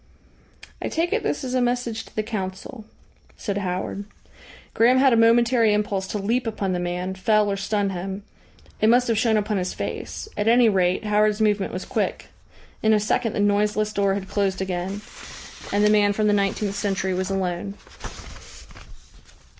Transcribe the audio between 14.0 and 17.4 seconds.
had closed again, and the man from the nineteenth century was